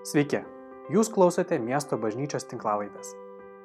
[0.00, 0.38] Sveiki,
[0.88, 3.10] jūs klausote miesto bažnyčios tinklavaitės.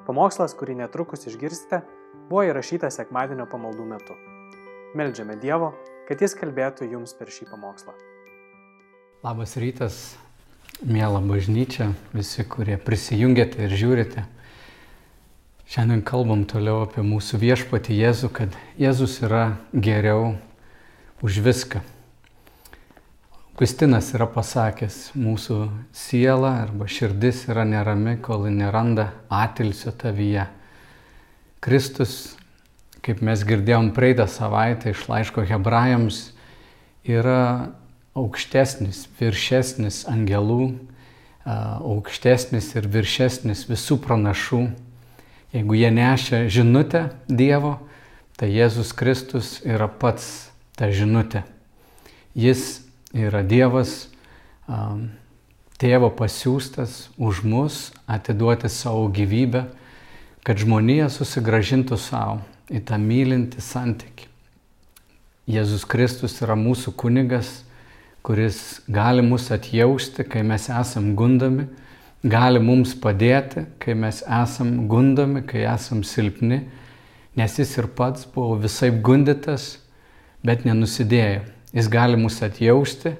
[0.04, 1.80] Pamokslas, kurį netrukus išgirsite,
[2.28, 4.18] buvo įrašytas sekmadienio pamaldų metu.
[5.00, 5.72] Meldžiame Dievo,
[6.10, 7.96] kad Jis kalbėtų jums per šį pamokslą.
[9.24, 10.02] Labas rytas,
[10.84, 14.28] mėla bažnyčia, visi, kurie prisijungėte ir žiūrite.
[15.72, 20.34] Šiandien kalbam toliau apie mūsų viešpatį Jėzų, kad Jėzus yra geriau
[21.24, 21.80] už viską.
[23.56, 25.58] Augustinas yra pasakęs, mūsų
[25.96, 30.44] siela arba širdis yra nerami, kol neranda atilsio tavyje.
[31.64, 32.34] Kristus,
[33.00, 36.20] kaip mes girdėjom praeitą savaitę iš laiško hebrajams,
[37.08, 37.72] yra
[38.12, 40.74] aukštesnis, viršesnis angelų,
[41.48, 44.66] aukštesnis ir viršesnis visų pranašų.
[45.56, 47.78] Jeigu jie nešia žinutę Dievo,
[48.36, 51.48] tai Jėzus Kristus yra pats ta žinutė.
[52.36, 52.84] Jis
[53.16, 54.10] yra Dievas,
[54.68, 55.08] um,
[55.80, 59.66] tėvo pasiūstas už mus atiduoti savo gyvybę,
[60.46, 64.28] kad žmonija susigražintų savo į tą mylintį santyki.
[65.46, 67.62] Jėzus Kristus yra mūsų kunigas,
[68.26, 71.68] kuris gali mus atjausti, kai mes esam gundami,
[72.26, 76.64] gali mums padėti, kai mes esam gundomi, kai esam silpni,
[77.38, 79.76] nes jis ir pats buvo visai gundytas,
[80.46, 81.55] bet nenusidėjo.
[81.76, 83.12] Jis gali mus atjausti,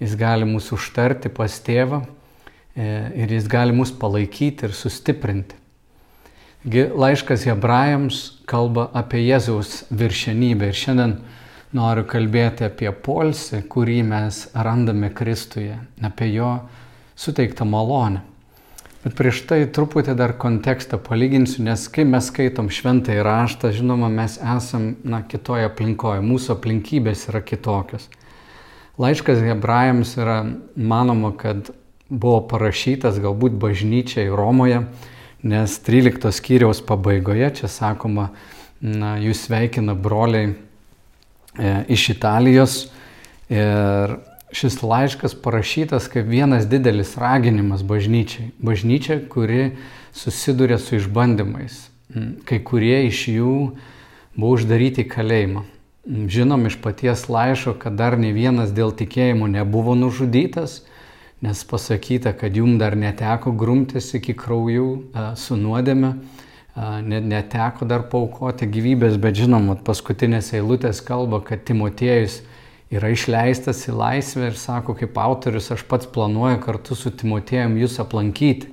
[0.00, 2.86] jis gali mus užtarti pas tėvą e,
[3.20, 5.58] ir jis gali mus palaikyti ir sustiprinti.
[6.68, 11.12] Laiškas hebrajams kalba apie Jėzaus viršenybę ir šiandien
[11.76, 16.56] noriu kalbėti apie polsį, kurį mes randame Kristuje, apie jo
[17.18, 18.24] suteiktą malonę.
[19.04, 24.40] Bet prieš tai truputį dar kontekstą palyginsiu, nes kai mes skaitom šventą įraštą, žinoma, mes
[24.42, 28.08] esam na, kitoje aplinkoje, mūsų aplinkybės yra kitokios.
[28.98, 30.40] Laiškas hebrajams yra
[30.74, 31.70] manoma, kad
[32.10, 34.82] buvo parašytas galbūt bažnyčiai Romoje,
[35.46, 38.32] nes 13 skyriaus pabaigoje čia sakoma,
[38.82, 40.56] na, jūs sveikina broliai e,
[41.94, 42.80] iš Italijos
[43.46, 44.18] ir
[44.52, 48.50] šis laiškas parašytas kaip vienas didelis raginimas bažnyčiai.
[48.58, 49.76] Bažnyčia, kuri
[50.12, 51.88] susiduria su išbandymais.
[52.14, 53.54] Mm, kai kurie iš jų
[54.36, 55.64] buvo uždaryti į kalėjimą.
[56.08, 60.82] Mm, žinom iš paties laiško, kad dar ne vienas dėl tikėjimo nebuvo nužudytas,
[61.44, 64.88] nes pasakyta, kad jum dar neteko grumtis iki kraujų
[65.38, 66.16] su nuodėme,
[67.04, 72.40] neteko dar paukoti gyvybės, bet žinom, paskutinės eilutės kalba, kad Timotiejus
[72.92, 77.98] yra išleistas į laisvę ir sako, kaip autorius, aš pats planuoju kartu su Timotėjum jūs
[78.02, 78.70] aplankyti.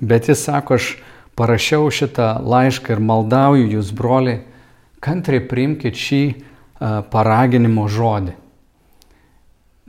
[0.00, 0.96] Bet jis sako, aš
[1.38, 4.42] parašiau šitą laišką ir maldauju jūs, broliai,
[5.04, 6.22] kantriai priimkite šį
[7.12, 8.34] paraginimo žodį.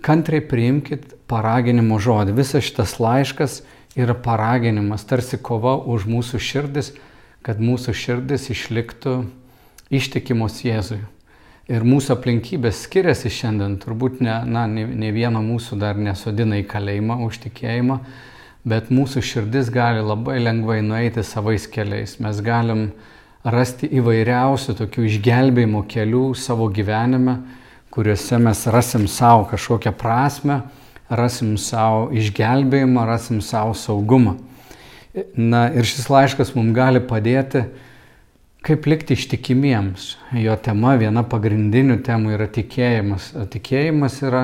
[0.05, 2.37] Kantriai priimkite paraginimo žodį.
[2.37, 3.61] Visas šitas laiškas
[3.97, 6.93] yra paraginimas, tarsi kova už mūsų širdis,
[7.41, 9.19] kad mūsų širdis išliktų
[9.89, 11.01] ištikimos Jėzui.
[11.67, 16.63] Ir mūsų aplinkybės skiriasi šiandien, turbūt ne, na, ne, ne vieno mūsų dar nesodina į
[16.71, 17.97] kalėjimą už tikėjimą,
[18.63, 22.15] bet mūsų širdis gali labai lengvai nueiti savais keliais.
[22.23, 22.85] Mes galim
[23.43, 27.41] rasti įvairiausių tokių išgelbėjimo kelių savo gyvenime,
[27.91, 30.61] kuriuose mes rasim savo kažkokią prasme,
[31.11, 34.37] rasim savo išgelbėjimą, rasim savo saugumą.
[35.35, 37.65] Na ir šis laiškas mums gali padėti
[38.65, 40.15] Kaip likti ištikimiems?
[40.35, 43.29] Jo tema, viena pagrindinių temų yra tikėjimas.
[43.53, 44.43] Tikėjimas yra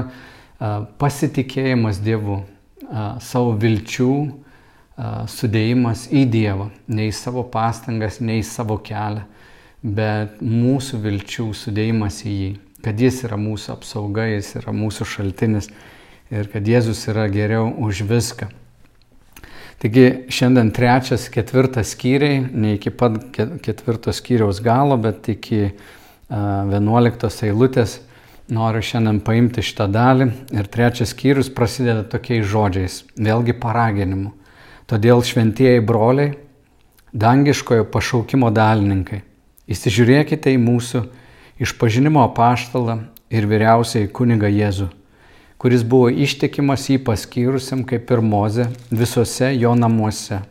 [1.02, 2.44] pasitikėjimas Dievu,
[3.24, 4.14] savo vilčių
[5.34, 9.26] sudėjimas į Dievą, ne į savo pastangas, ne į savo kelią,
[9.84, 12.52] bet mūsų vilčių sudėjimas į jį,
[12.86, 15.72] kad jis yra mūsų apsauga, jis yra mūsų šaltinis
[16.32, 18.52] ir kad Jėzus yra geriau už viską.
[19.82, 25.74] Taigi šiandien trečias, ketvirtas skyriai, ne iki pat ketvirtos skyriaus galo, bet iki
[26.30, 27.98] vienuoliktos eilutės
[28.54, 30.30] noriu šiandien paimti šitą dalį.
[30.56, 34.32] Ir trečias skyrius prasideda tokiais žodžiais, vėlgi paraginimu.
[34.88, 36.34] Todėl šventieji broliai,
[37.14, 39.22] dangiškojo pašaukimo dalininkai,
[39.72, 41.06] įsižiūrėkite į mūsų
[41.64, 43.00] išpažinimo apaštalą
[43.34, 44.92] ir vyriausiai kuniga Jėzų
[45.64, 50.42] kuris buvo ištikimas jį paskyrusiam kaip ir Moze visose jo namuose.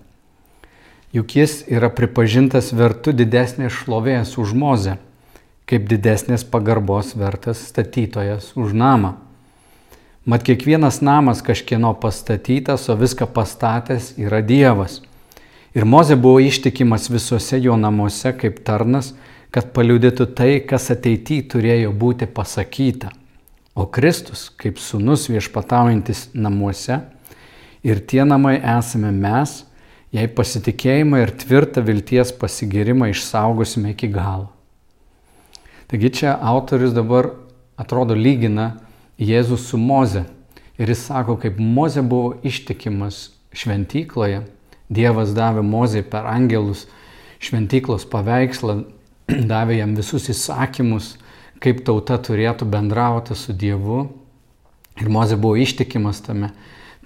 [1.13, 4.97] Juk jis yra pripažintas vertu didesnės šlovės už Moze,
[5.69, 9.13] kaip didesnės pagarbos vertas statytojas už namą.
[10.25, 15.03] Mat kiekvienas namas kažkieno pastatytas, o viską pastatęs yra Dievas.
[15.77, 19.13] Ir Moze buvo ištikimas visose jo namuose kaip tarnas,
[19.53, 23.13] kad paliudytų tai, kas ateityje turėjo būti pasakyta.
[23.75, 26.99] O Kristus, kaip sunus viešpataujantis namuose,
[27.83, 29.63] ir tie namai esame mes,
[30.13, 34.51] jei pasitikėjimą ir tvirtą vilties pasigirimą išsaugosime iki galo.
[35.89, 37.31] Taigi čia autorius dabar
[37.81, 38.75] atrodo lygina
[39.21, 40.25] Jėzus su Moze.
[40.81, 44.43] Ir jis sako, kaip Moze buvo ištikimas šventykloje,
[44.93, 46.87] Dievas davė Mozei per angelus
[47.41, 48.83] šventyklos paveikslą,
[49.53, 51.15] davė jam visus įsakymus,
[51.63, 54.05] kaip tauta turėtų bendrauti su Dievu.
[55.01, 56.53] Ir Moze buvo ištikimas tame.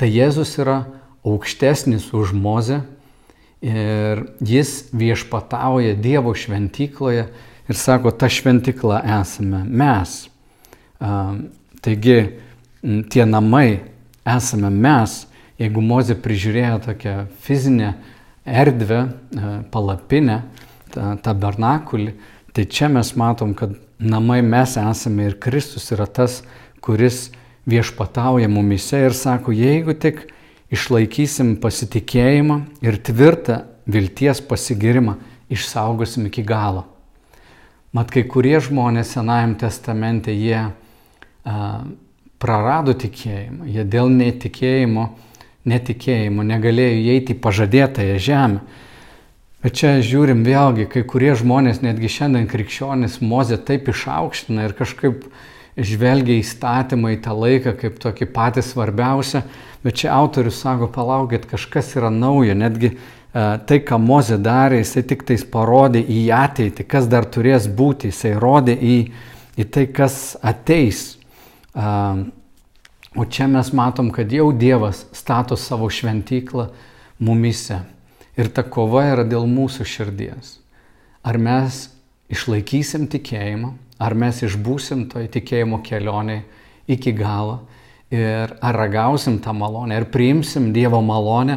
[0.01, 0.85] Tai Jėzus yra
[1.27, 2.83] aukštesnis už Mozę
[3.65, 7.29] ir jis viešpatauja Dievo šventykloje
[7.67, 10.19] ir sako, ta šventykla esame mes.
[11.83, 12.19] Taigi
[13.11, 13.81] tie namai
[14.27, 15.25] esame mes,
[15.61, 17.17] jeigu Mozė prižiūrėjo tokią
[17.47, 17.95] fizinę
[18.47, 19.01] erdvę,
[19.73, 20.43] palapinę,
[20.95, 22.15] tabernakulį,
[22.55, 26.43] tai čia mes matom, kad namai mes esame ir Kristus yra tas,
[26.81, 27.31] kuris
[27.67, 30.27] viešpatauja mumise ir sako, jeigu tik
[30.73, 35.17] išlaikysim pasitikėjimą ir tvirtą vilties pasigirimą,
[35.51, 36.87] išsaugosim iki galo.
[37.95, 40.73] Mat kai kurie žmonės Senajam testamente jie a,
[42.43, 45.07] prarado tikėjimą, jie dėl netikėjimo,
[45.67, 48.61] netikėjimo negalėjo įeiti į pažadėtąją žemę.
[49.65, 55.25] Bet čia žiūrim vėlgi, kai kurie žmonės, netgi šiandien krikščionis, mozė taip išaukština ir kažkaip
[55.77, 59.43] žvelgia įstatymą į tą laiką kaip tokį patį svarbiausią,
[59.85, 65.05] bet čia autorius sako, palaukit, kažkas yra naujo, netgi uh, tai, ką Mozė darė, jisai
[65.09, 68.97] tik tais parodė į ateitį, kas dar turės būti, jisai rodė į,
[69.57, 71.17] į tai, kas ateis.
[71.77, 72.29] Uh,
[73.17, 76.71] o čia mes matom, kad jau Dievas stato savo šventyklą
[77.21, 77.83] mumise.
[78.37, 80.59] Ir ta kova yra dėl mūsų širdies.
[81.27, 81.87] Ar mes
[82.31, 86.43] išlaikysim tikėjimą, Ar mes išbūsim toj tikėjimo kelionėje
[86.93, 87.63] iki galo
[88.13, 91.57] ir ar ragausim tą malonę, ar priimsim Dievo malonę,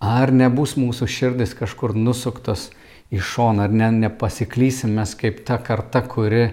[0.00, 2.68] ar nebus mūsų širdis kažkur nusuktos
[3.10, 6.50] į šoną, ar ne, nepasiklysim mes kaip ta karta, kuri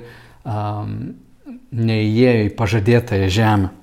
[0.48, 0.95] um,
[1.75, 3.74] neįėjo į pažadėtąją žemę.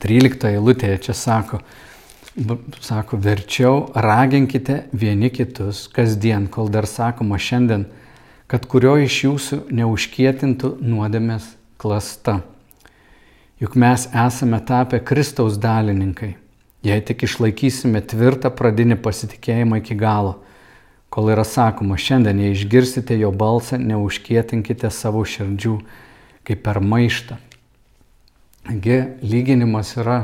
[0.00, 1.60] 13 eilutėje čia sako,
[2.80, 7.88] sako, verčiau raginkite vieni kitus kasdien, kol dar sakoma šiandien
[8.50, 11.44] kad kurio iš jūsų neužkietintų nuodėmės
[11.78, 12.40] klasta.
[13.62, 16.32] Juk mes esame tapę Kristaus dalininkai,
[16.82, 20.40] jei tik išlaikysime tvirtą pradinį pasitikėjimą iki galo.
[21.14, 25.76] Kol yra sakoma, šiandien, jei išgirsite jo balsą, neužkietinkite savo širdžių
[26.46, 27.38] kaip per maištą.
[28.66, 30.18] Taigi lyginimas yra,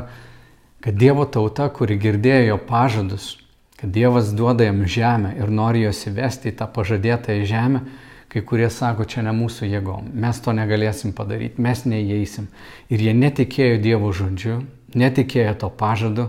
[0.83, 3.29] kad Dievo tauta, kuri girdėjo jo pažadus,
[3.77, 7.85] kad Dievas duoda jam žemę ir nori jos įvesti į tą pažadėtąją žemę,
[8.27, 12.49] Kai kurie sako, čia ne mūsų jėgom, mes to negalėsim padaryti, mes neįeisim.
[12.91, 14.57] Ir jie netikėjo Dievo žodžiu,
[14.99, 16.25] netikėjo to pažadu,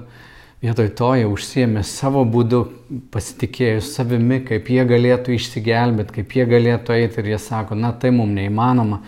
[0.63, 2.63] vietoj to jie užsiemė savo būdu,
[3.11, 8.15] pasitikėjo savimi, kaip jie galėtų išsigelbėti, kaip jie galėtų eiti ir jie sako, na tai
[8.15, 9.03] mums neįmanoma.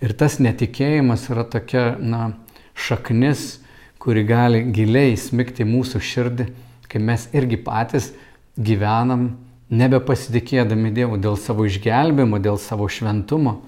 [0.00, 2.30] Ir tas netikėjimas yra tokia, na,
[2.78, 3.58] šaknis,
[4.00, 6.48] kuri gali giliai smigti mūsų širdį,
[6.90, 8.10] kai mes irgi patys
[8.56, 9.30] gyvenam
[9.70, 13.60] nebepasitikėdami Dievu dėl savo išgelbėjimo, dėl savo šventumo.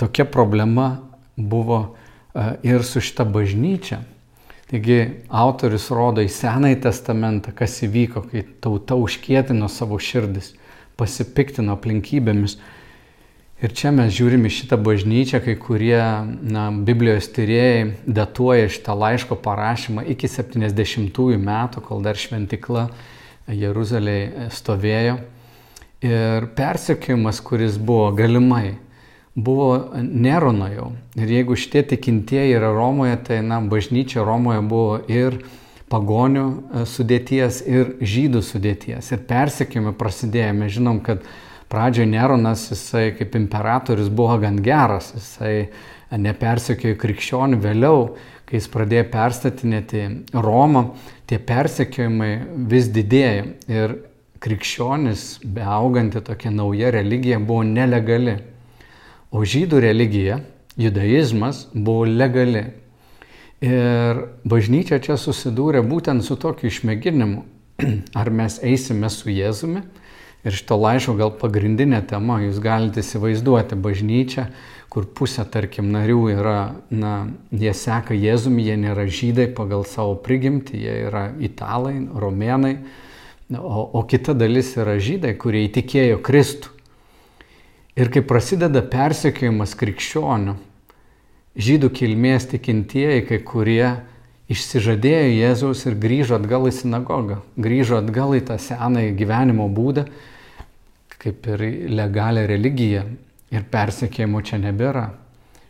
[0.00, 0.88] Tokia problema
[1.36, 4.00] buvo e, ir su šita bažnyčia.
[4.70, 4.98] Taigi
[5.28, 10.54] autorius rodo į Senąjį testamentą, kas įvyko, kai tauta užkietino savo širdis,
[10.98, 12.56] pasipiktino aplinkybėmis.
[13.62, 16.00] Ir čia mes žiūrime šitą bažnyčią, kai kurie
[16.42, 22.88] na, Biblijos tyrėjai datuoja šitą laiško parašymą iki 70-ųjų metų, kol dar šventikla
[23.46, 25.20] Jeruzalėje stovėjo.
[26.04, 28.74] Ir persekiojimas, kuris buvo galimai,
[29.34, 29.70] buvo
[30.02, 30.90] Nerono jau.
[31.16, 35.38] Ir jeigu šitie tikintieji yra Romoje, tai na, bažnyčia Romoje buvo ir
[35.94, 39.14] pagonių e, sudėties, ir žydų sudėties.
[39.14, 40.52] Ir persekiojimai prasidėjo.
[40.58, 41.22] Mes žinom, kad
[41.72, 45.68] pradžioje Neronas, jisai kaip imperatorius buvo gan geras, jisai
[46.14, 48.08] nepersekiojo krikščionių, vėliau
[48.44, 50.02] kai jis pradėjo perstatinėti
[50.36, 50.84] Romą,
[51.26, 52.32] tie persekiojimai
[52.70, 53.96] vis didėjo ir
[54.44, 58.36] krikščionis, beauganti tokia nauja religija, buvo nelegali.
[59.34, 60.38] O žydų religija,
[60.78, 62.66] judaizmas, buvo legali.
[63.64, 67.44] Ir bažnyčia čia susidūrė būtent su tokiu išmėginimu,
[68.20, 69.82] ar mes eisime su Jėzumi.
[70.44, 74.44] Ir šito laiško gal pagrindinė tema, jūs galite įsivaizduoti bažnyčią,
[74.92, 76.58] kur pusė, tarkim, narių yra,
[76.92, 77.14] na,
[77.50, 82.76] jie seka Jėzumi, jie nėra žydai pagal savo prigimtį, jie yra italai, romėnai,
[83.56, 86.70] o, o kita dalis yra žydai, kurie įtikėjo Kristų.
[87.98, 90.56] Ir kai prasideda persekiojimas krikščionių,
[91.54, 93.88] žydų kilmės tikintieji, kai kurie
[94.52, 100.04] išsižadėjo Jėzaus ir grįžo atgal į sinagogą, grįžo atgal į tą senąjį gyvenimo būdą,
[101.24, 103.04] kaip ir legalią religiją
[103.54, 105.08] ir persekėjimo čia nebėra.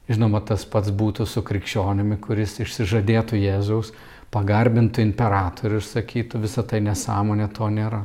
[0.08, 3.94] Žinoma, tas pats būtų su krikščionimi, kuris išsižadėtų Jėzaus,
[4.34, 8.02] pagarbintų imperatorių ir sakytų, visa tai nesąmonė, to nėra.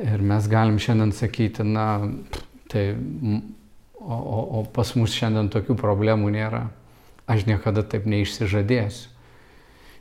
[0.00, 1.86] Ir mes galim šiandien sakyti, na,
[2.72, 2.86] tai,
[4.00, 6.64] o, o, o pas mus šiandien tokių problemų nėra.
[7.30, 9.13] Aš niekada taip neišsižadėsiu.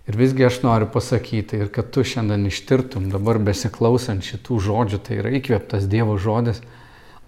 [0.03, 5.19] Ir visgi aš noriu pasakyti, ir kad tu šiandien ištirtum, dabar besiklausant šitų žodžių, tai
[5.21, 6.59] yra įkvėptas Dievo žodis,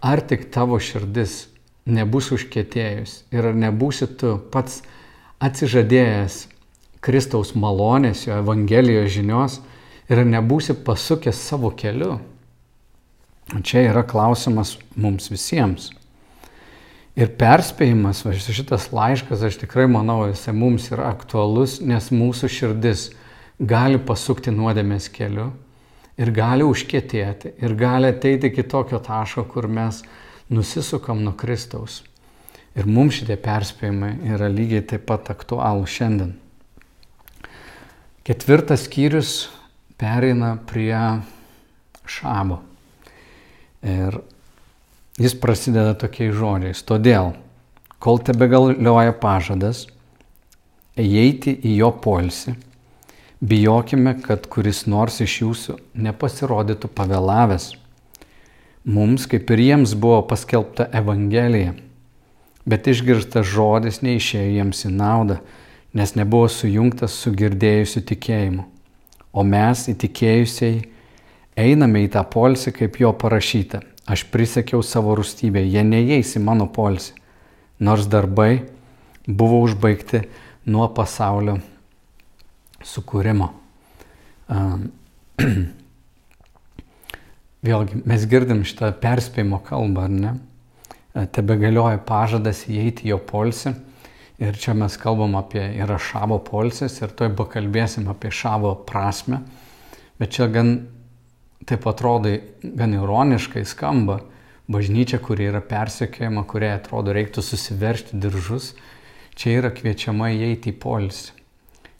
[0.03, 1.45] ar tik tavo širdis
[1.85, 4.81] nebus užkėtėjus ir ar nebūsi tu pats
[5.45, 6.41] atsižadėjęs
[7.05, 9.59] Kristaus malonės, jo Evangelijos žinios
[10.09, 12.17] ir ar nebūsi pasukęs savo keliu.
[13.61, 15.91] Čia yra klausimas mums visiems.
[17.15, 23.05] Ir perspėjimas, va šitas laiškas, aš tikrai manau, jisai mums yra aktualus, nes mūsų širdis
[23.55, 25.53] gali pasukti nuodėmės keliu
[26.19, 30.01] ir gali užkėtėti ir gali ateiti iki tokio taško, kur mes
[30.51, 32.01] nusisukam nuo Kristaus.
[32.75, 36.35] Ir mums šitie perspėjimai yra lygiai taip pat aktualūs šiandien.
[38.27, 39.33] Ketvirtas skyrius
[39.95, 40.99] pereina prie
[42.03, 42.59] šabo.
[43.85, 44.19] Ir
[45.15, 46.81] Jis prasideda tokiais žodžiais.
[46.83, 47.29] Todėl,
[48.03, 49.85] kol tebe galioja pažadas,
[50.99, 52.57] eiti į jo polsį,
[53.39, 57.69] bijokime, kad kuris nors iš jūsų nepasirodytų pavėlavęs.
[58.83, 61.77] Mums, kaip ir jiems, buvo paskelbta Evangelija,
[62.67, 65.39] bet išgirstas žodis neišėjo jiems į naudą,
[65.95, 68.67] nes nebuvo sujungtas su girdėjusiu tikėjimu.
[69.31, 70.83] O mes, įtikėjusiai,
[71.55, 76.67] einame į tą polsį, kaip jo parašyta Aš prisekiau savo rūstybę, jie neįeis į mano
[76.69, 77.15] polsį,
[77.81, 78.61] nors darbai
[79.25, 80.21] buvo užbaigti
[80.69, 81.57] nuo pasaulio
[82.85, 83.49] sukūrimo.
[87.65, 90.33] Vėlgi, mes girdim šitą perspėjimo kalbą, ar ne?
[91.33, 93.73] Tebe galioja pažadas įeiti jo polsį.
[94.43, 99.39] Ir čia mes kalbam apie, yra šavo polsis ir toj pakalbėsim apie šavo prasme.
[100.19, 100.75] Bet čia gan
[101.63, 104.19] taip atrodo gan ironiškai skamba,
[104.67, 108.73] bažnyčia, kuri yra persekiojama, kuriai atrodo reiktų susiveršti diržus,
[109.37, 111.33] čia yra kviečiama įeiti į polisį.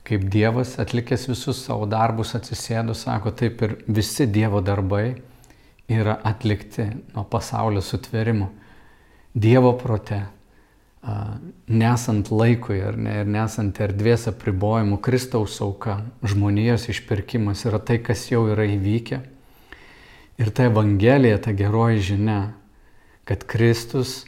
[0.06, 5.16] Kaip Dievas atlikęs visus savo darbus atsisėdo, sako, taip ir visi Dievo darbai
[5.90, 6.86] yra atlikti
[7.16, 8.52] nuo pasaulio sutverimo.
[9.34, 10.22] Dievo prote,
[11.70, 18.28] nesant laikui ir, ne, ir nesant erdvės apribojimų, Kristaus auka, žmonijos išpirkimas yra tai, kas
[18.32, 19.22] jau yra įvykę
[20.38, 22.40] Ir ta Evangelija, ta geroji žinia,
[23.24, 24.26] kad Kristus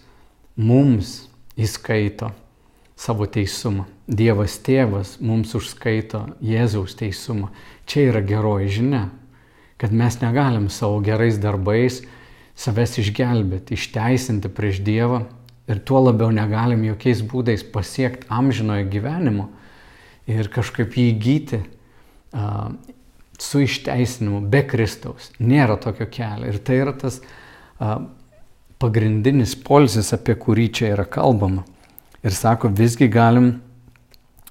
[0.55, 1.27] mums
[1.59, 2.31] įskaito
[2.97, 3.85] savo teisumą.
[4.07, 7.51] Dievas tėvas mums užskaito Jėzaus teisumą.
[7.85, 9.03] Čia yra geroji žinia,
[9.77, 12.01] kad mes negalim savo gerais darbais
[12.57, 15.25] savęs išgelbėti, išteisinti prieš Dievą
[15.67, 19.49] ir tuo labiau negalim jokiais būdais pasiekti amžinojo gyvenimo
[20.27, 21.61] ir kažkaip jį įgyti,
[23.37, 25.31] su išteisinimu be Kristaus.
[25.39, 26.49] Nėra tokio kelio.
[26.49, 27.19] Ir tai yra tas
[27.79, 27.99] a,
[28.81, 31.65] pagrindinis polsis, apie kurį čia yra kalbama.
[32.25, 33.51] Ir sako, visgi galim,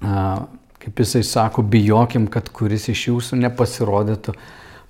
[0.01, 0.47] a,
[0.83, 4.37] kaip jisai sako, bijokim, kad kuris iš jūsų nepasirodytų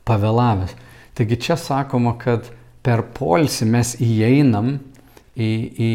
[0.07, 0.77] pavėlavęs.
[1.17, 2.51] Taigi čia sakoma, kad
[2.85, 4.77] per polsį mes įeinam
[5.33, 5.93] į, į,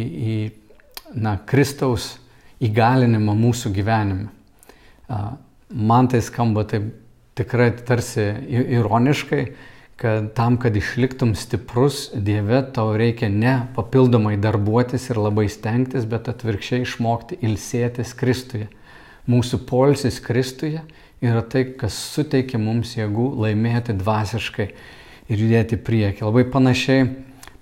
[0.00, 0.02] į,
[0.34, 2.16] į na, Kristaus
[2.66, 4.32] įgalinimą mūsų gyvenime.
[5.70, 6.90] Man tai skamba taip
[7.36, 9.42] tikrai tarsi ironiškai,
[9.96, 16.28] kad tam, kad išliktum stiprus Dieve, tau reikia ne papildomai darbuotis ir labai stengtis, bet
[16.32, 18.68] atvirkščiai išmokti ilsėtis Kristuje.
[19.26, 20.82] Mūsų polsis Kristuje
[21.24, 24.68] yra tai, kas suteikia mums jėgų laimėti dvasiškai
[25.32, 26.24] ir judėti prieki.
[26.28, 27.08] Labai panašiai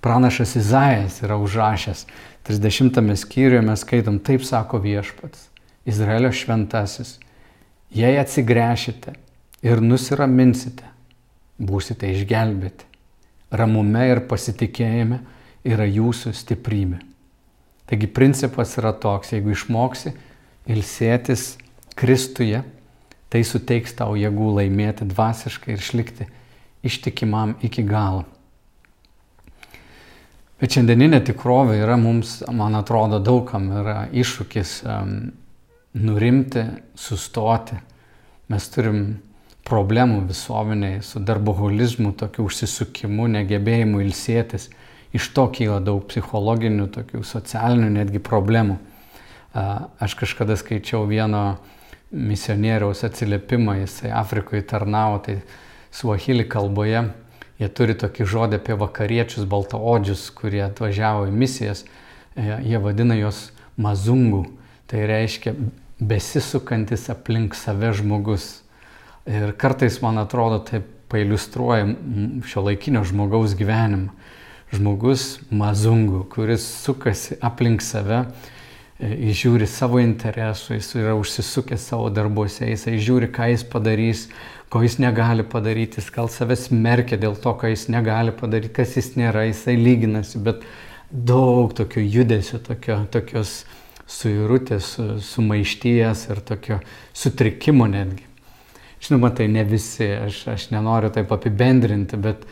[0.03, 2.05] pranašas Izaijas yra užrašęs.
[2.45, 5.47] 30 skyriuje mes skaitom, taip sako viešpats,
[5.87, 7.15] Izraelio šventasis.
[7.95, 9.15] Jei atsigręšite
[9.65, 10.85] ir nusiraminsite,
[11.57, 12.85] būsite išgelbėti.
[13.55, 15.19] Ramume ir pasitikėjime
[15.65, 17.01] yra jūsų stiprybė.
[17.85, 20.15] Taigi principas yra toks, jeigu išmoksi
[20.73, 21.55] ilsėtis
[21.95, 22.63] Kristuje,
[23.29, 26.27] tai suteiks tau jėgų laimėti dvasiškai ir išlikti
[26.85, 28.25] ištikimam iki galo.
[30.59, 35.15] Bet šiandieninė tikrovė yra mums, man atrodo, daugam yra iššūkis um,
[35.99, 36.63] nurimti,
[36.95, 37.75] sustoti.
[38.51, 39.01] Mes turim
[39.65, 44.69] problemų visuomeniai, su darboholizmu, tokiu užsisukimu, negebėjimu ilsėtis.
[45.15, 48.77] Iš to kyla daug psichologinių, tokių socialinių netgi problemų.
[49.55, 51.57] Aš kažkada skaičiau vieno
[52.11, 55.39] misionieriaus atsiliepimą, jisai Afrikoje tarnavo, tai
[55.95, 57.05] suahili kalboje
[57.59, 61.85] jie turi tokį žodį apie vakariečius baltaodžius, kurie atvažiavo į misijas,
[62.35, 64.45] e, jie vadina juos mazungų,
[64.91, 65.55] tai reiškia
[65.99, 68.64] besisukantis aplink save žmogus.
[69.25, 71.87] Ir kartais, man atrodo, tai pailustruoja
[72.45, 74.13] šio laikinio žmogaus gyvenimą.
[74.75, 78.25] Žmogus mazungų, kuris sukasi aplink save,
[78.95, 84.21] E, žiūri savo interesų, jis yra užsisukęs savo darbuose, jis žiūri, ką jis padarys,
[84.71, 88.95] ko jis negali padaryti, jis gal savęs merkia dėl to, ką jis negali padaryti, kas
[88.95, 90.63] jis nėra, jisai lyginasi, bet
[91.11, 93.65] daug tokio judesio, tokio, tokios
[94.07, 94.93] suirutės,
[95.27, 96.79] sumaišties ir tokio
[97.11, 98.23] sutrikimo netgi.
[99.03, 102.45] Žinoma, tai ne visi, aš, aš nenoriu taip apibendrinti, bet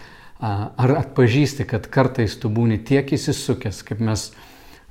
[0.43, 4.27] ar atpažįsti, kad kartais tu būni tiek įsisukęs, kaip mes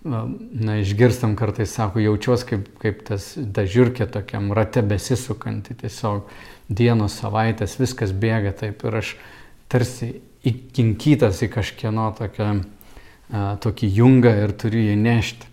[0.05, 6.31] na, išgirstam kartais, sako, jaučiuosi kaip, kaip tas dažiurkė tokiam rate besisukanti, tiesiog
[6.73, 9.15] dienos, savaitės, viskas bėga taip ir aš
[9.73, 10.15] tarsi
[10.49, 12.49] įkinkytas į kažkieno tokią,
[13.31, 15.51] a, tokį jungą ir turiu jį nešti.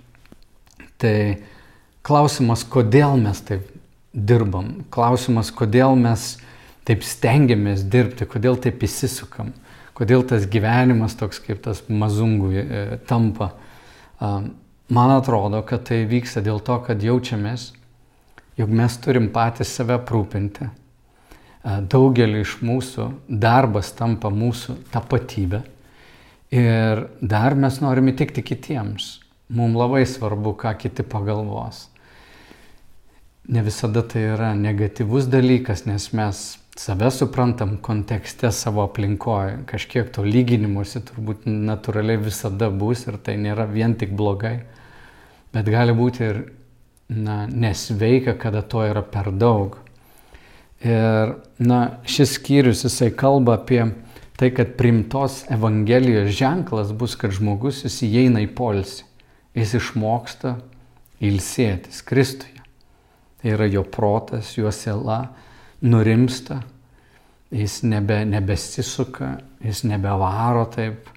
[1.00, 1.16] Tai
[2.04, 3.68] klausimas, kodėl mes taip
[4.14, 6.38] dirbam, klausimas, kodėl mes
[6.88, 9.54] taip stengiamės dirbti, kodėl taip įsisukam,
[9.98, 13.54] kodėl tas gyvenimas toks kaip tas mazungų e, tampa
[14.90, 17.68] Man atrodo, kad tai vyksta dėl to, kad jaučiamės,
[18.58, 20.66] jog mes turim patys save aprūpinti.
[21.62, 25.62] Daugelį iš mūsų darbas tampa mūsų tapatybė.
[26.50, 29.20] Ir dar mes norim įtikti kitiems.
[29.54, 31.86] Mums labai svarbu, ką kiti pagalvos.
[33.50, 36.40] Ne visada tai yra negatyvus dalykas, nes mes
[36.78, 39.56] save suprantam kontekste savo aplinkoje.
[39.66, 44.60] Kažkiek to lyginimuose turbūt natūraliai visada bus ir tai nėra vien tik blogai.
[45.50, 46.44] Bet gali būti ir
[47.10, 49.80] na, nesveika, kada to yra per daug.
[50.86, 53.82] Ir na, šis skyrius jisai kalba apie
[54.38, 59.10] tai, kad primtos Evangelijos ženklas bus, kad žmogus jis įeina į polsį.
[59.58, 60.60] Jis išmoksta
[61.20, 62.59] ilsėtis Kristuje.
[63.40, 65.22] Tai yra jo protas, jo siela,
[65.82, 66.60] nurimsta,
[67.52, 71.08] jis nebe, nebesisuka, jis nebevaro taip,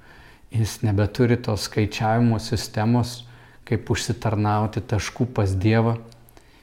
[0.52, 3.22] jis nebeturi tos skaičiavimo sistemos,
[3.66, 5.96] kaip užsitarnauti taškų pas Dievą.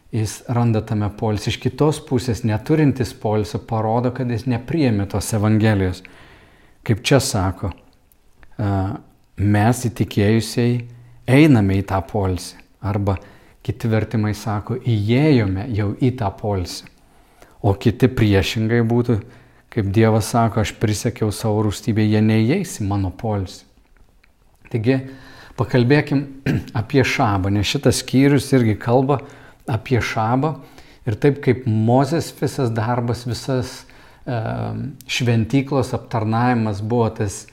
[0.10, 1.46] Jis randa tame polis.
[1.52, 6.02] Iš kitos pusės, neturintis polisio, parodo, kad jis nepriemi tos Evangelijos.
[6.86, 7.70] Kaip čia sako,
[9.38, 10.80] mes įtikėjusiai
[11.30, 12.58] einame į tą polisį.
[12.90, 13.20] Arba
[13.66, 16.96] kiti vertimai sako, įėjome jau į tą polisį
[17.62, 19.20] o kiti priešingai būtų,
[19.74, 23.66] kaip Dievas sako, aš prisiekiau savo rūstybę, jie neįeis į mano polisį.
[24.70, 24.98] Taigi,
[25.60, 26.24] pakalbėkim
[26.80, 29.20] apie šabą, nes šitas skyrius irgi kalba
[29.70, 30.56] apie šabą
[31.10, 34.40] ir taip kaip Mozės visas darbas, visas e,
[35.10, 37.50] šventyklos aptarnavimas buvo tas e,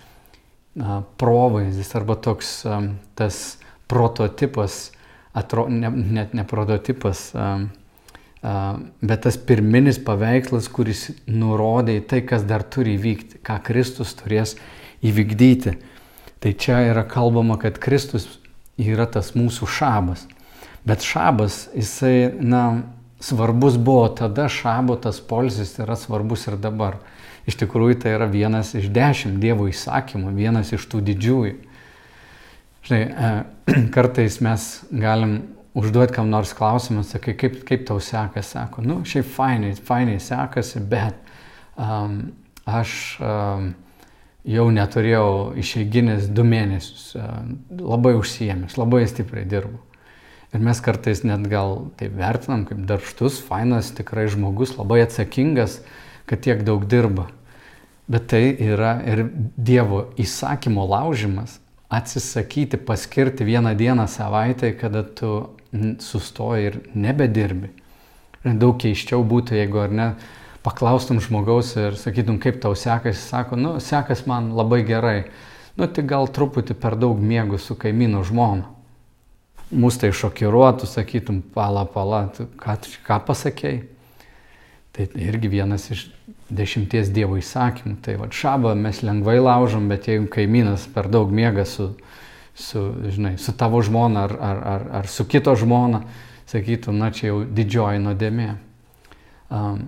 [1.20, 2.82] provaizdis arba toks e,
[3.18, 3.40] tas
[3.90, 4.90] prototipas,
[5.36, 7.28] atro, ne, net ne prototipas,
[9.00, 14.56] bet tas pirminis paveikslas, kuris nurodė į tai, kas dar turi įvykti, ką Kristus turės
[15.04, 15.76] įvykdyti.
[16.40, 18.28] Tai čia yra kalbama, kad Kristus
[18.78, 20.26] yra tas mūsų šabas.
[20.86, 22.62] Bet šabas, jisai, na,
[23.20, 27.00] svarbus buvo tada, šabo tas polsis yra svarbus ir dabar.
[27.46, 31.56] Iš tikrųjų, tai yra vienas iš dešimt Dievo įsakymų, vienas iš tų didžiųjų.
[32.86, 33.44] Žinai,
[33.94, 35.40] kartais mes galim
[35.76, 40.80] užduoti kam nors klausimą, sakai, kaip, kaip tau sekasi, sako, nu, šiaip fainai, fainai sekasi,
[40.80, 41.18] bet
[41.74, 42.20] um,
[42.62, 43.72] aš um,
[44.46, 45.26] jau neturėjau
[45.58, 49.82] išeiginės du mėnesius, um, labai užsijėmęs, labai stipriai dirbu.
[50.54, 55.80] Ir mes kartais net gal taip vertinam kaip darbštus, fainas, tikrai žmogus, labai atsakingas,
[56.30, 57.26] kad tiek daug dirba.
[58.06, 59.26] Bet tai yra ir
[59.58, 65.48] Dievo įsakymo laužimas, atsisakyti paskirti vieną dieną savaitę, kada tu
[65.98, 67.70] sustoji ir nebedirbi.
[68.46, 70.06] Daug keiščiau būtų, jeigu ar ne,
[70.66, 75.26] paklaustum žmogaus ir sakytum, kaip tau sekasi, sako, nu, sekas man labai gerai,
[75.78, 78.70] nu, tik gal truputį per daug mėgų su kaimynu žmona.
[79.74, 83.80] Mūsų tai šokiruotų, sakytum, pala, pala, tu ką, ką pasakėjai.
[84.94, 86.06] Tai irgi vienas iš
[86.50, 87.96] dešimties Dievo įsakymų.
[88.04, 91.92] Tai va, šabą mes lengvai laužom, bet jeigu kaimynas per daug miega su,
[92.54, 96.04] su, žinai, su tavo žmona ar, ar, ar, ar su kito žmona,
[96.50, 98.50] sakytų, na čia jau didžioji nuodėmė.
[99.50, 99.82] Um,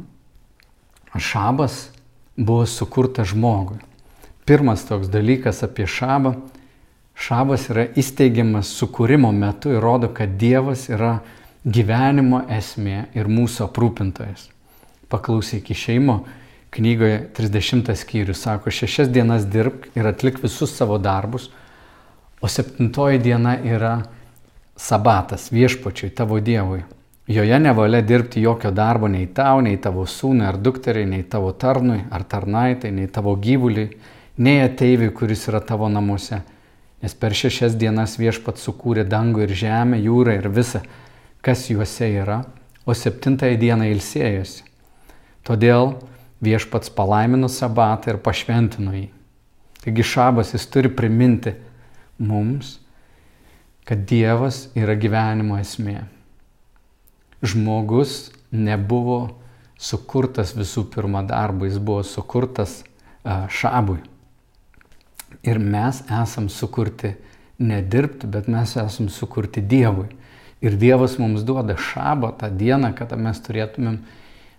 [1.19, 1.89] šabas
[2.39, 3.79] buvo sukurtas žmogui.
[4.47, 6.37] Pirmas toks dalykas apie šabą.
[7.19, 11.19] Šabas yra įsteigiamas sukūrimo metu ir rodo, kad Dievas yra
[11.67, 14.47] gyvenimo esmė ir mūsų aprūpintojas.
[15.11, 16.21] Paklausyk išeimo
[16.71, 21.49] knygoje 30 skyrius sako, šešias dienas dirbk ir atlik visus savo darbus,
[22.41, 23.97] o septintoji diena yra
[24.79, 26.85] sabatas viešpačiui, tavo Dievui.
[27.29, 31.99] Joje nevalia dirbti jokio darbo nei tau, nei tavo sūnui ar dukteriai, nei tavo tarnui
[32.11, 33.91] ar tarnaitai, nei tavo gyvuliui,
[34.39, 36.41] nei ateiviui, kuris yra tavo namuose.
[37.03, 40.81] Nes per šešias dienas viešpat sukūrė dangų ir žemę, jūrą ir visą,
[41.45, 42.41] kas juose yra,
[42.89, 44.65] o septintąją dieną ilsėjosi.
[45.45, 45.99] Todėl
[46.45, 49.09] viešpats palaimino sabatą ir pašventino jį.
[49.83, 51.55] Taigi šabas jis turi priminti
[52.19, 52.79] mums,
[53.89, 56.03] kad Dievas yra gyvenimo esmė.
[57.43, 59.39] Žmogus nebuvo
[59.79, 62.83] sukurtas visų pirma darbui, jis buvo sukurtas
[63.25, 64.01] šabui.
[65.47, 67.15] Ir mes esam sukurti
[67.59, 70.09] nedirbti, bet mes esam sukurti Dievui.
[70.61, 74.01] Ir Dievas mums duoda šabą tą dieną, kad mes turėtumėm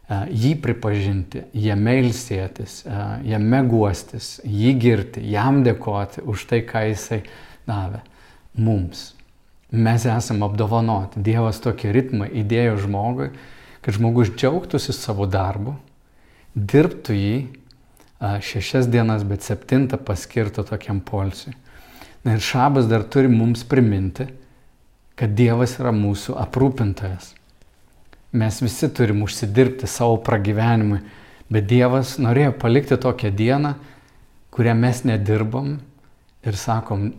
[0.09, 2.81] jį pripažinti, jame ilsėtis,
[3.27, 7.21] jame guostis, jį girti, jam dėkoti už tai, ką jisai
[7.69, 8.01] davė
[8.57, 9.11] mums.
[9.69, 11.21] Mes esame apdovanoti.
[11.21, 13.29] Dievas tokį ritmą įdėjo žmogui,
[13.85, 15.75] kad žmogus džiaugtųsi savo darbu,
[16.57, 17.35] dirbtų jį
[18.19, 21.53] šešias dienas, bet septintą paskirtų tokiam polsiui.
[22.25, 24.25] Na ir šabas dar turi mums priminti,
[25.15, 27.35] kad Dievas yra mūsų aprūpintojas.
[28.31, 30.99] Mes visi turim užsidirbti savo pragyvenimui,
[31.49, 33.73] bet Dievas norėjo palikti tokią dieną,
[34.53, 35.79] kurią mes nedirbam
[36.45, 37.09] ir sakom,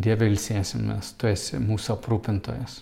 [0.00, 2.78] Dieve ilsėsimės, tu esi mūsų aprūpintojas.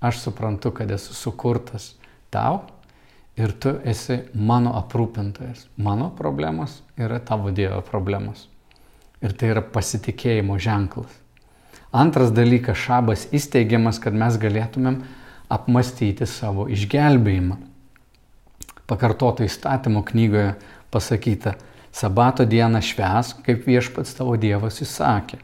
[0.00, 1.90] Aš suprantu, kad esu sukurtas
[2.32, 2.62] tau
[3.36, 5.66] ir tu esi mano aprūpintojas.
[5.76, 8.46] Mano problemos yra tavo Dievo problemos.
[9.20, 11.12] Ir tai yra pasitikėjimo ženklas.
[11.92, 15.02] Antras dalykas, šabas įsteigiamas, kad mes galėtumėm
[15.50, 17.58] apmastyti savo išgelbėjimą.
[18.90, 20.54] Pakartoto įstatymo knygoje
[20.94, 21.56] pasakyta,
[21.92, 25.40] sabato dieną šves, kaip viešpats tavo Dievas įsakė.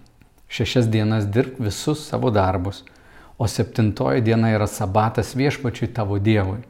[0.47, 2.85] Šešias dienas dirb visus savo darbus,
[3.38, 6.62] o septintoji diena yra sabatas viešpačiui tavo Dievui.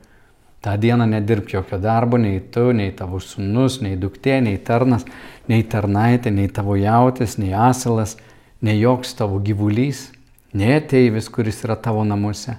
[0.64, 5.04] Ta diena nedirb jokio darbo, nei tu, nei tavo sunus, nei duktė, nei tarnas,
[5.46, 8.16] nei tarnaitė, nei tavo jautis, nei asilas,
[8.64, 10.08] nei joks tavo gyvulys,
[10.56, 12.56] nei ateivis, kuris yra tavo namuose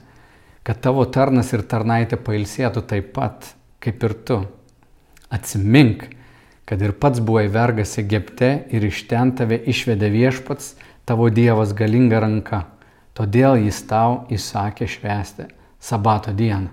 [0.67, 4.41] kad tavo tarnas ir tarnaitė pailsėtų taip pat, kaip ir tu.
[5.32, 6.01] Atsimink,
[6.67, 10.73] kad ir pats buvai vergas Egipte ir iš ten tave išvedė viešpats,
[11.08, 12.65] tavo Dievas galinga ranka.
[13.15, 15.47] Todėl jis tau įsakė švęsti
[15.80, 16.67] sabato dieną.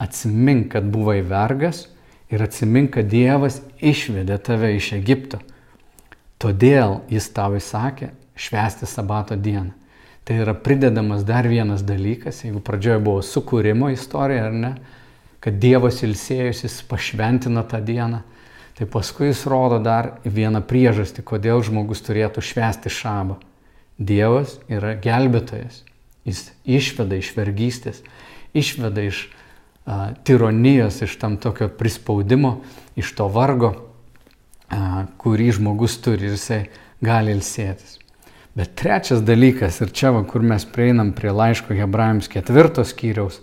[0.00, 1.84] Atsimink, kad buvai vergas
[2.32, 5.42] ir atsimink, kad Dievas išvedė tave iš Egipto.
[6.40, 9.81] Todėl jis tau įsakė švęsti sabato dieną.
[10.24, 14.72] Tai yra pridedamas dar vienas dalykas, jeigu pradžioje buvo sukūrimo istorija, ar ne,
[15.42, 18.20] kad Dievas ilsėjusis pašventina tą dieną,
[18.78, 23.40] tai paskui jis rodo dar vieną priežastį, kodėl žmogus turėtų švęsti šabą.
[23.98, 25.82] Dievas yra gelbėtojas,
[26.26, 27.98] jis išveda iš vergystės,
[28.54, 32.60] išveda iš a, tironijos, iš tam tokio prispaudimo,
[32.94, 33.74] iš to vargo,
[34.70, 36.62] a, kurį žmogus turi ir jisai
[37.02, 38.01] gali ilsėtis.
[38.54, 43.38] Bet trečias dalykas, ir čia, va, kur mes prieinam prie laiško Hebrajams ketvirtos skyriaus,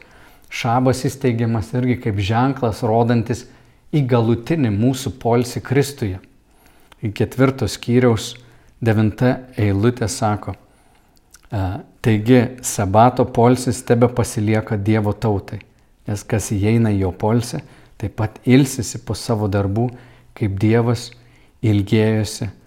[0.54, 3.48] šabas įsteigiamas irgi kaip ženklas, rodantis
[3.90, 6.20] į galutinį mūsų polsi Kristuje.
[7.02, 8.36] Į ketvirtos skyriaus
[8.86, 10.54] devinta eilutė sako,
[12.06, 15.64] taigi sabato polsis tebe pasilieka Dievo tautai,
[16.06, 17.64] nes kas įeina į jo polsį,
[17.98, 19.90] taip pat ilsisi po savo darbų,
[20.38, 21.10] kaip Dievas
[21.66, 22.59] ilgėjosi E,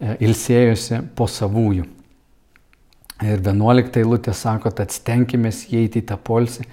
[0.00, 1.86] ilsėjosi po savųjų.
[3.24, 6.66] Ir 11 eilutė sako, tad stenkimės įeiti į tą polsį,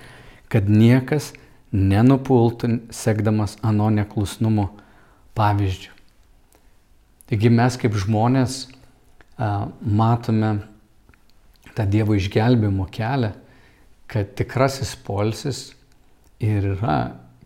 [0.52, 1.32] kad niekas
[1.72, 4.72] nenupultų sekdamas ano neklusnumo
[5.38, 5.94] pavyzdžių.
[7.32, 8.66] Taigi mes kaip žmonės
[9.40, 10.58] a, matome
[11.78, 13.32] tą Dievo išgelbėjimo kelią,
[14.12, 15.70] kad tikrasis polsis
[16.44, 16.98] ir yra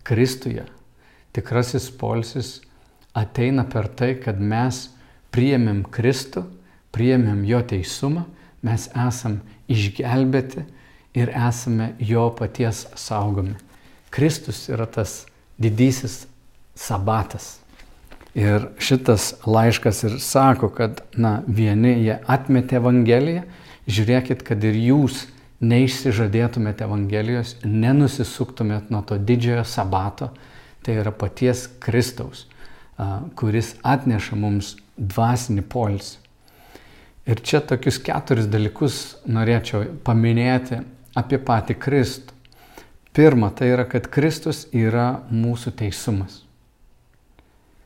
[0.06, 0.64] Kristuje.
[1.36, 2.56] Tikrasis polsis
[3.14, 4.88] ateina per tai, kad mes
[5.36, 6.46] priėmėm Kristų,
[6.96, 8.24] priėmėm jo teisumą,
[8.64, 10.64] mes esam išgelbėti
[11.16, 13.58] ir esame jo paties saugomi.
[14.16, 15.26] Kristus yra tas
[15.60, 16.24] didysis
[16.76, 17.58] sabatas.
[18.36, 23.46] Ir šitas laiškas ir sako, kad, na, vieni jie atmetė Evangeliją,
[23.88, 25.22] žiūrėkit, kad ir jūs
[25.64, 30.34] neišsižadėtumėte Evangelijos, nenusisuktumėt nuo to didžiojo sabato,
[30.84, 32.44] tai yra paties Kristaus,
[33.36, 36.22] kuris atneša mums dvasinį poilsį.
[37.26, 40.84] Ir čia tokius keturis dalykus norėčiau paminėti,
[41.18, 42.34] apie patį Kristų.
[43.16, 46.42] Pirma, tai yra, kad Kristus yra mūsų teisumas.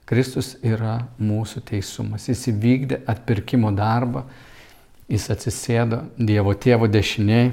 [0.10, 2.26] Kristus yra mūsų teisumas.
[2.32, 4.24] Jis įvykdė atpirkimo darbą,
[5.10, 7.52] jis atsisėdo Dievo tėvo dešiniai,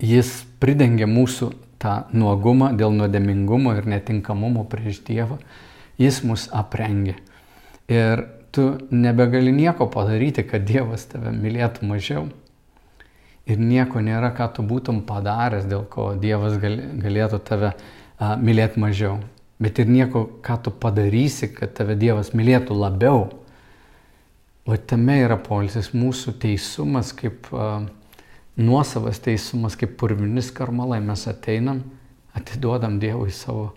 [0.00, 5.36] jis pridengė mūsų tą nuogumą dėl nuodėmingumo ir netinkamumo prieš Dievą,
[6.00, 7.18] jis mus aprengė.
[7.90, 12.28] Ir tu nebegali nieko padaryti, kad Dievas tave mylėtų mažiau
[13.50, 19.18] ir nieko nėra, ką tu būtum padaręs, dėl ko Dievas galėtų tave a, mylėti mažiau.
[19.60, 23.28] Bet ir nieko, ką tu padarysi, kad tave Dievas mylėtų labiau.
[24.68, 27.82] O tame yra polisis mūsų teisumas, kaip a,
[28.60, 31.00] nuosavas teisumas, kaip purvinis karmalai.
[31.04, 31.82] Mes ateinam,
[32.36, 33.72] atiduodam Dievui savo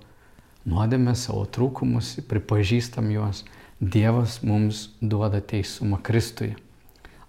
[0.69, 3.43] nuodėmės, savo trūkumus, pripažįstam juos.
[3.83, 6.53] Dievas mums duoda teisumą Kristui.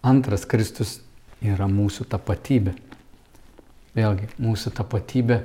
[0.04, 1.00] Antras Kristus
[1.42, 2.74] yra mūsų tapatybė.
[3.94, 5.40] Vėlgi, mūsų tapatybė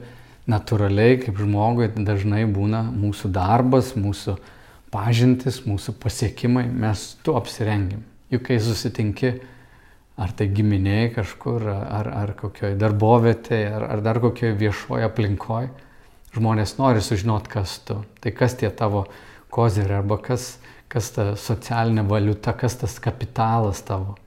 [0.49, 4.37] natūraliai kaip žmogui dažnai būna mūsų darbas, mūsų
[4.93, 8.01] pažintis, mūsų pasiekimai, mes tu apsirengiam.
[8.33, 9.35] Juk kai susitinki,
[10.19, 15.69] ar tai giminiai kažkur, ar, ar kokioje darbovietėje, ar, ar dar kokioje viešoje aplinkoje,
[16.35, 17.99] žmonės nori sužinoti, kas tu.
[18.21, 19.05] Tai kas tie tavo
[19.53, 20.57] kozeriai, arba kas,
[20.91, 24.17] kas ta socialinė valiuta, kas tas kapitalas tavo.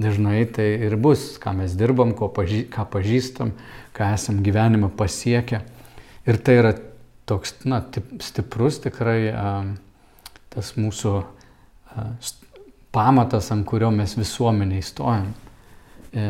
[0.00, 3.52] Dažnai tai ir bus, ką mes dirbam, pažy, ką pažįstam,
[3.94, 5.62] ką esam gyvenime pasiekę.
[6.26, 6.72] Ir tai yra
[7.28, 7.78] toks, na,
[8.24, 9.52] stiprus tikrai a,
[10.50, 12.08] tas mūsų a,
[12.94, 15.30] pamatas, ant kurio mes visuomeniai stojam.
[16.14, 16.26] E,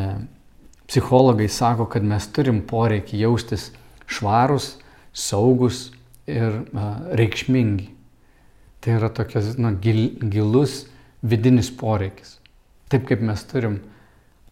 [0.88, 3.70] psichologai sako, kad mes turim poreikį jaustis
[4.05, 4.74] švarus,
[5.14, 5.88] saugus
[6.27, 6.62] ir
[7.16, 7.90] reikšmingi.
[8.85, 10.85] Tai yra tokias, na, gil, gilus
[11.24, 12.38] vidinis poreikis.
[12.92, 13.79] Taip kaip mes turim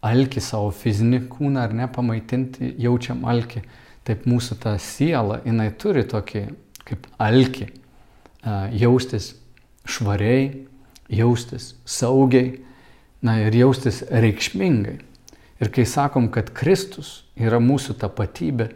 [0.03, 3.61] alkį savo fizinį kūną ar ne pamaitinti, jaučiam alkį,
[4.03, 6.43] taip mūsų ta siela, jinai turi tokį
[6.83, 7.69] kaip alkį,
[8.75, 9.33] jaustis
[9.87, 10.65] švariai,
[11.13, 12.57] jaustis saugiai,
[13.23, 14.97] na ir jaustis reikšmingai.
[15.63, 18.73] Ir kai sakom, kad Kristus yra mūsų tapatybė,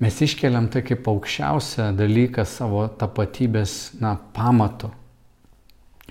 [0.00, 4.94] mes iškeliam tai kaip aukščiausią dalyką savo tapatybės, na, pamato.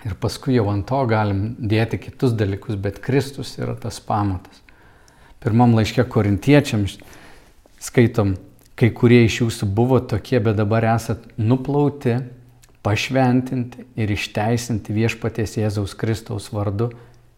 [0.06, 4.62] Ir paskui jau ant to galim dėti kitus dalykus, bet Kristus yra tas pamatas.
[5.44, 6.98] Pirmam laiške korintiečiams
[7.84, 8.36] skaitom,
[8.80, 12.20] kai kurie iš jūsų buvo tokie, bet dabar esat nuplauti,
[12.84, 16.94] pašventinti ir išteisinti viešpaties Jėzaus Kristaus vardu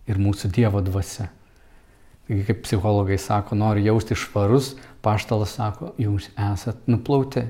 [0.09, 1.31] ir mūsų Dievo dvasia.
[2.27, 7.45] Taigi, kaip psichologai sako, nori jausti švarus, paštalas sako, jūs esat nuplauti,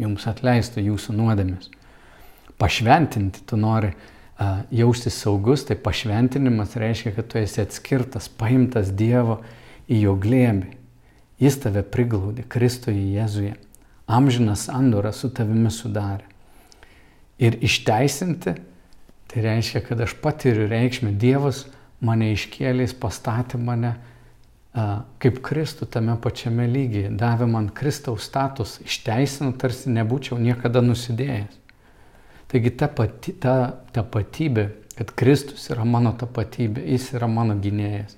[0.00, 1.70] jums atleista jūsų nuodėmės.
[2.60, 3.92] Pašventinti tu nori
[4.72, 9.40] jaustis saugus, tai pašventinimas reiškia, kad tu esi atskirtas, paimtas Dievo
[9.90, 10.76] į jo glėbį.
[11.40, 13.54] Jis tave priglaudė, Kristuje Jėzuje.
[14.10, 16.26] Amžinas sandorą su tavimi sudarė.
[17.40, 18.56] Ir išteisinti,
[19.30, 21.14] tai reiškia, kad aš patiriu reikšmę.
[21.16, 21.62] Dievas
[22.04, 24.09] mane iškėlė, jis pastatė mane a,
[24.72, 27.10] kaip Kristų tame pačiame lygyje.
[27.18, 31.56] Davė man Kristaus status, išteisino, tarsi nebūčiau niekada nusidėjęs.
[32.50, 33.54] Taigi ta, pati, ta
[33.94, 34.66] tapatybė,
[34.98, 38.16] kad Kristus yra mano tapatybė, jis yra mano gynėjas,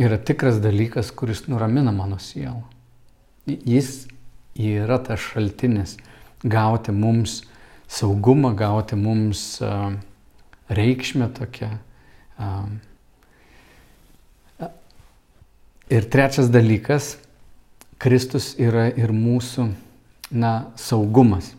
[0.00, 2.64] yra tikras dalykas, kuris nuramina mano sielą.
[3.46, 4.06] Jis
[4.56, 5.98] yra tas šaltinis
[6.44, 7.42] gauti mums
[7.92, 9.60] saugumą, gauti mums
[10.68, 11.70] reikšmę tokią.
[15.86, 17.14] Ir trečias dalykas,
[18.02, 19.68] Kristus yra ir mūsų
[20.34, 21.52] na, saugumas.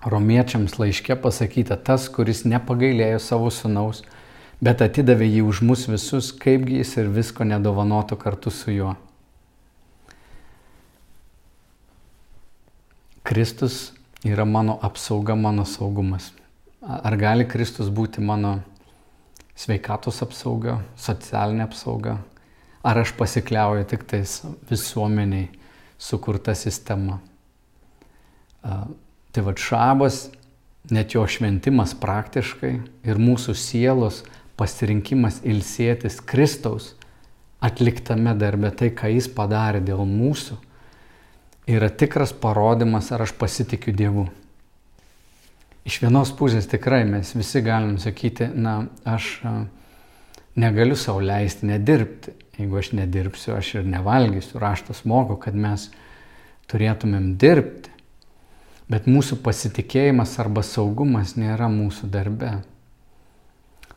[0.00, 4.00] Romiečiams laiške pasakyta tas, kuris nepagailėjo savo sunaus,
[4.64, 8.94] bet atidavė jį už mus visus, kaipgi jis ir visko nedovanotų kartu su juo.
[13.26, 13.90] Kristus
[14.24, 16.30] yra mano apsauga, mano saugumas.
[16.80, 18.62] Ar gali Kristus būti mano
[19.58, 22.16] sveikatos apsauga, socialinė apsauga?
[22.86, 24.38] Ar aš pasikliauju tik tais
[24.70, 25.48] visuomeniai
[25.98, 27.18] sukurta sistema?
[28.62, 30.28] Tai va šabas,
[30.90, 32.72] net jo šventimas praktiškai
[33.06, 34.22] ir mūsų sielos
[34.56, 36.94] pasirinkimas ilsėtis Kristaus
[37.60, 40.56] atliktame darbe, tai ką jis padarė dėl mūsų,
[41.72, 44.26] yra tikras parodimas, ar aš pasitikiu Dievu.
[45.86, 49.38] Iš vienos pusės tikrai mes visi galim sakyti, na, aš
[50.58, 52.34] negaliu savo leisti nedirbti.
[52.56, 54.60] Jeigu aš nedirbsiu, aš ir nevalgysiu.
[54.62, 55.90] Raštas moko, kad mes
[56.70, 57.92] turėtumėm dirbti.
[58.86, 62.52] Bet mūsų pasitikėjimas arba saugumas nėra mūsų darbe.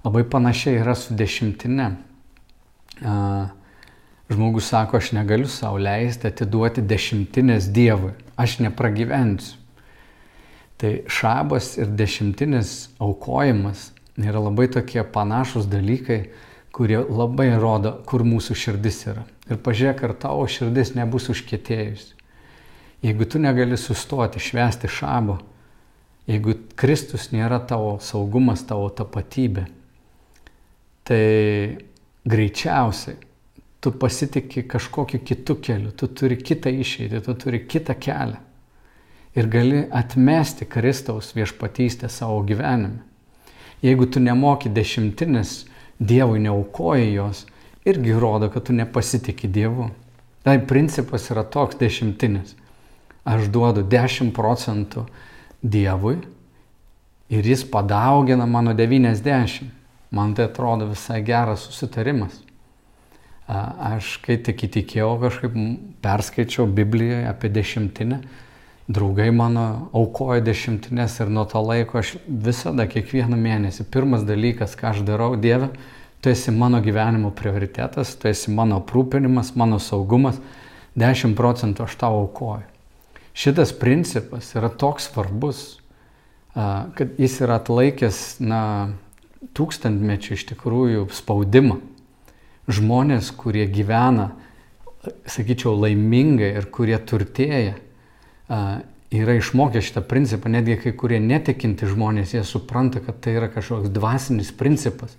[0.04, 1.92] Labai panašiai yra su dešimtine.
[4.30, 9.56] žmogus sako, aš negaliu savo leisti atiduoti dešimtinės Dievui, aš nepragyvensiu.
[10.80, 16.30] Tai šabas ir dešimtinis aukojimas yra labai tokie panašus dalykai,
[16.80, 19.26] kurie labai rodo, kur mūsų širdis yra.
[19.52, 22.14] Ir pažiūrėk, ar tavo širdis nebus užkėtėjusi.
[23.04, 25.36] Jeigu tu negali sustoti, švesti šabo,
[26.32, 29.66] jeigu Kristus nėra tavo saugumas, tavo tapatybė,
[31.04, 31.26] tai
[32.24, 33.18] greičiausiai
[33.84, 38.40] tu pasitikė kažkokiu kitu keliu, tu turi kitą išeitį, tu turi kitą kelią.
[39.36, 43.04] Ir gali atmesti Kristaus viešpatystę savo gyvenime.
[43.84, 45.69] Jeigu tu nemoki dešimtinis,
[46.00, 47.44] Dievui neaukoji jos,
[47.86, 49.90] irgi rodo, kad tu nepasitikė Dievu.
[50.44, 52.56] Tai principas yra toks dešimtinis.
[53.28, 55.06] Aš duodu 10 procentų
[55.62, 56.18] Dievui
[57.30, 59.68] ir jis padaugina mano 90.
[60.10, 62.40] Man tai atrodo visai geras susitarimas.
[63.50, 65.58] Aš kai tik įtikėjau, kažkaip
[66.02, 68.20] perskaičiau Biblijoje apie dešimtinę,
[68.90, 74.94] draugai mano aukojo dešimtinės ir nuo to laiko aš visada, kiekvieną mėnesį, pirmas dalykas, ką
[74.94, 75.70] aš darau, Dieve,
[76.22, 80.42] tu esi mano gyvenimo prioritetas, tu esi mano aprūpinimas, mano saugumas,
[80.98, 82.66] 10 procentų aš tau aukoju.
[83.38, 85.62] Šitas principas yra toks svarbus,
[86.54, 88.64] kad jis yra atlaikęs, na,
[89.56, 91.78] tūkstantmečių iš tikrųjų spaudimą
[92.70, 94.34] žmonės, kurie gyvena,
[95.30, 97.78] sakyčiau, laimingai ir kurie turtėja,
[98.50, 103.94] yra išmokę šitą principą, netgi kai kurie netikinti žmonės, jie supranta, kad tai yra kažkoks
[103.94, 105.16] dvasinis principas.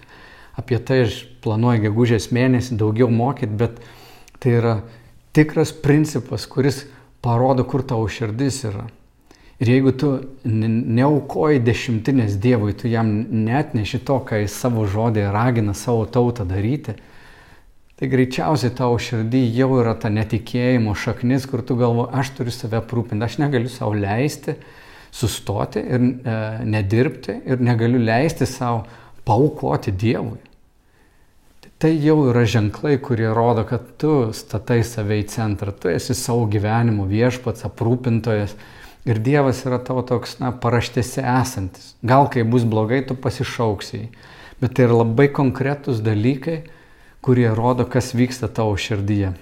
[0.59, 3.79] Apie tai aš planuoju gegužės mėnesį daugiau mokyti, bet
[4.43, 4.75] tai yra
[5.37, 6.85] tikras principas, kuris
[7.23, 8.87] parodo, kur tavo širdis yra.
[9.61, 10.11] Ir jeigu tu
[10.49, 13.11] neaukoji dešimtinės Dievui, tu jam
[13.45, 16.95] net neši to, ką jis savo žodį ragina savo tautą daryti,
[18.00, 22.78] tai greičiausiai tavo širdį jau yra ta netikėjimo šaknis, kur tu galvo, aš turiu save
[22.80, 24.54] aprūpinti, aš negaliu savo leisti
[25.12, 28.86] sustoti ir e, nedirbti ir negaliu leisti savo
[29.28, 30.40] paukoti Dievui.
[31.80, 36.48] Tai jau yra ženklai, kurie rodo, kad tu statai save į centrą, tu esi savo
[36.48, 38.56] gyvenimo viešpats, aprūpintojas
[39.08, 41.94] ir Dievas yra tavo toks, na, paraštėse esantis.
[42.00, 44.08] Gal kai bus blogai, tu pasišauksiai,
[44.60, 46.62] bet tai yra labai konkretus dalykai,
[47.20, 49.35] kurie rodo, kas vyksta tavo širdyje.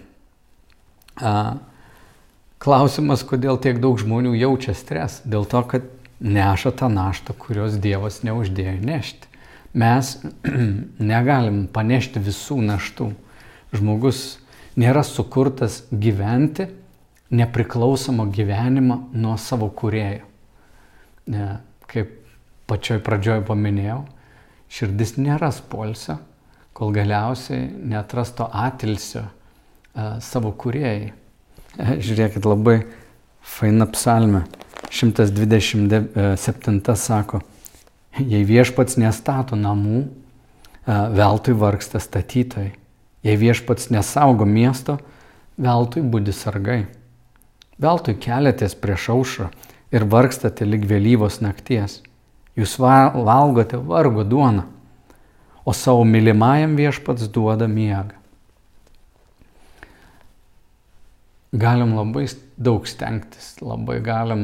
[2.59, 5.21] Klausimas, kodėl tiek daug žmonių jaučia stres?
[5.27, 5.87] Dėl to, kad
[6.19, 9.31] neša tą naštą, kurios Dievas neuždėjo nešti.
[9.79, 10.17] Mes
[11.13, 13.13] negalim panešti visų naštų.
[13.77, 14.39] Žmogus
[14.81, 16.71] nėra sukurtas gyventi
[17.31, 20.25] nepriklausomą gyvenimą nuo savo kurėjo.
[21.89, 22.15] Kaip
[22.69, 24.01] pačioj pradžioj paminėjau,
[24.73, 26.19] širdis nėra spolsio,
[26.79, 29.25] kol galiausiai netrasto atilsio
[30.23, 31.11] savo kuriejai.
[31.11, 31.13] E,
[32.07, 32.87] žiūrėkit, labai
[33.43, 34.45] faina psalmė.
[34.89, 37.43] 127 sako,
[38.17, 40.07] jei viešpats nestato namų,
[40.87, 42.71] veltui vargsta statytojai.
[43.27, 44.97] Jei viešpats nesaugo miesto,
[45.61, 46.87] veltui būdi sargai.
[47.77, 49.51] Veltui keliatės prieš aušrą
[49.93, 52.01] ir vargstate lik vėlyvos nakties.
[52.57, 54.78] Jūs valgote vargo duoną
[55.69, 58.17] o savo mylimajam viešpats duoda miegą.
[61.53, 62.27] Galim labai
[62.61, 64.43] daug stengtis, labai galim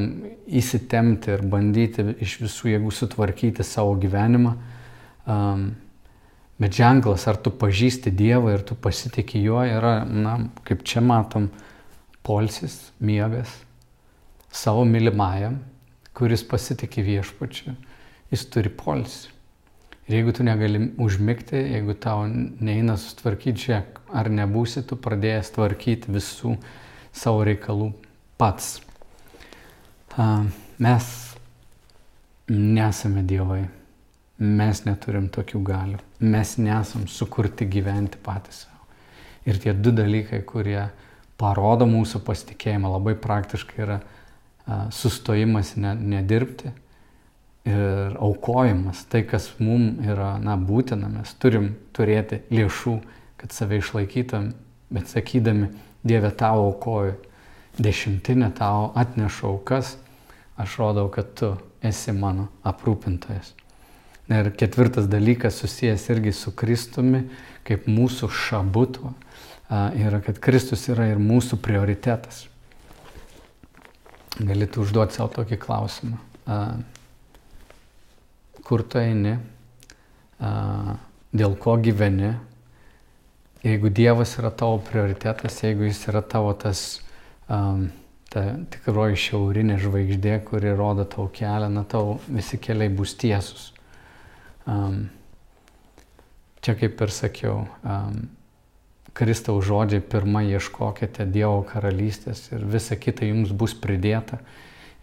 [0.49, 4.55] įsitemti ir bandyti iš visų jėgų sutvarkyti savo gyvenimą.
[5.25, 5.67] Um,
[6.61, 11.51] bet ženklas, ar tu pažįsti Dievą ir tu pasitikė juo, yra, na, kaip čia matom,
[12.25, 13.53] polsis, miegas
[14.55, 15.59] savo mylimajam,
[16.15, 17.75] kuris pasitikė viešpačiu,
[18.33, 19.34] jis turi polsį.
[20.05, 23.79] Ir jeigu tu negali užmigti, jeigu tau neina sustvarkyti čia,
[24.13, 26.59] ar nebūsi tu pradėjęs tvarkyti visų
[27.17, 27.89] savo reikalų
[28.37, 28.83] pats.
[30.85, 31.09] Mes
[32.53, 33.63] nesame dievai,
[34.45, 38.67] mes neturim tokių galių, mes nesam sukurti gyventi patys.
[39.49, 40.83] Ir tie du dalykai, kurie
[41.41, 44.01] parodo mūsų pasitikėjimą, labai praktiškai yra
[44.93, 46.77] sustojimas nedirbti
[47.65, 52.99] ir aukojimas, tai kas mums yra na, būtina, mes turim turėti lėšų,
[53.41, 54.53] kad save išlaikytum,
[54.93, 55.73] bet sakydami,
[56.05, 57.15] Dieve tau aukoju,
[57.81, 59.95] dešimtinę tau atnešu aukas,
[60.61, 63.55] aš rodau, kad tu esi mano aprūpintojas.
[64.29, 67.23] Ir ketvirtas dalykas susijęs irgi su Kristumi,
[67.65, 69.15] kaip mūsų šabutu,
[69.73, 72.45] yra, kad Kristus yra ir mūsų prioritetas.
[74.37, 76.21] Galite užduoti savo tokį klausimą
[78.65, 79.37] kur tu eini,
[81.35, 82.33] dėl ko gyveni,
[83.65, 87.01] Jeigu Dievas yra tavo prioritetas, jeigu Jis yra tavo tas
[87.49, 88.43] ta
[88.75, 93.71] tikroji šiaurinė žvaigždė, kuri rodo tau kelią, na tau visi keliai bus tiesus.
[96.61, 97.65] Čia kaip ir sakiau,
[99.17, 104.43] Kristaus žodžiai pirmą ieškokite Dievo karalystės ir visa kita jums bus pridėta.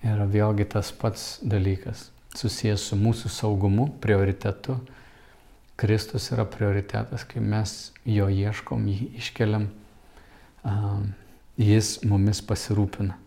[0.05, 4.77] Yra vėlgi tas pats dalykas susijęs su mūsų saugumu, prioritetu.
[5.81, 9.67] Kristus yra prioritetas, kai mes jo ieškom, jį iškeliam,
[11.57, 13.17] jis mumis pasirūpina.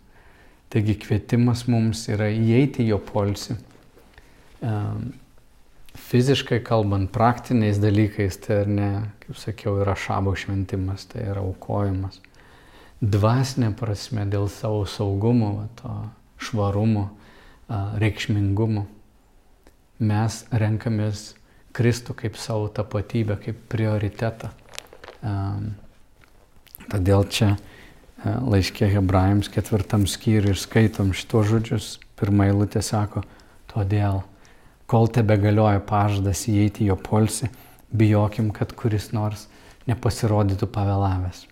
[0.70, 3.58] Taigi kvietimas mums yra įeiti jo polsi
[5.94, 8.90] fiziškai kalbant, praktiniais dalykais, tai ar ne,
[9.22, 12.20] kaip sakiau, yra šabo šventimas, tai yra aukojimas.
[13.04, 15.92] Dvasinė prasme dėl savo saugumo, to
[16.42, 17.08] švarumo,
[18.00, 18.86] reikšmingumo.
[20.02, 21.34] Mes renkamės
[21.74, 24.50] Kristų kaip savo tapatybę, kaip prioritetą.
[26.90, 27.54] Todėl čia
[28.24, 31.88] laiškė hebrajams ketvirtam skyriui ir skaitom šitos žodžius.
[32.14, 33.24] Pirmą eilutę sako,
[33.72, 34.22] todėl
[34.86, 37.48] kol tebe galioja pažadas įeiti jo polsi,
[37.90, 39.48] bijokim, kad kuris nors
[39.90, 41.44] nepasirodytų pavėlavęs.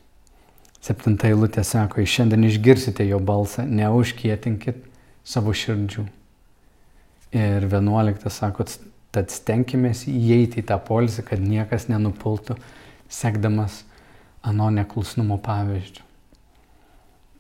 [0.82, 4.82] Septinta eilutė sako, šiandien išgirsite jo balsą, neužkietinkit
[5.26, 6.06] savo širdžių.
[7.32, 8.66] Ir vienuoliktas sako,
[9.12, 12.58] tad stenkimės įeiti į tą polsį, kad niekas nenupultų,
[13.12, 13.82] sekdamas
[14.44, 16.04] ano neklusnumo pavyzdžių.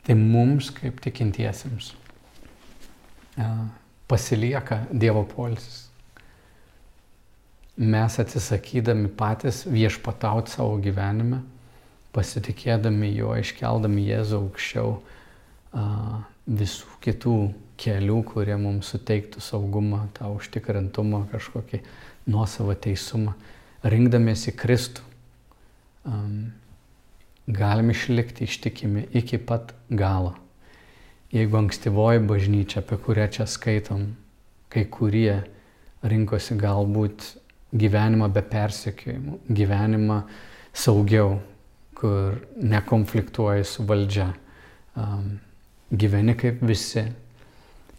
[0.02, 1.92] Tai mums kaip tikintiesiems
[4.10, 5.88] pasilieka Dievo polisis.
[7.76, 11.40] Mes atsisakydami patys viešpatauti savo gyvenime,
[12.12, 14.90] pasitikėdami jo, iškeldami Jėzų aukščiau
[16.60, 17.36] visų kitų
[17.82, 21.82] kelių, kurie mums suteiktų saugumą, tą užtikrintumą, kažkokį
[22.30, 23.34] nuosavą teisumą,
[23.82, 25.02] rinkdamiesi Kristų,
[26.06, 26.52] um,
[27.46, 30.36] galim išlikti ištikimi iki pat galo.
[31.32, 34.10] Jeigu ankstyvoji bažnyčia, apie kurią čia skaitom,
[34.72, 35.40] kai kurie
[36.04, 37.24] rinkosi galbūt
[37.72, 40.18] gyvenimą be persekiojimų, gyvenimą
[40.76, 41.38] saugiau,
[41.96, 44.28] kur nekonfliktuoji su valdžia,
[44.98, 45.38] um,
[45.92, 47.06] gyveni kaip visi,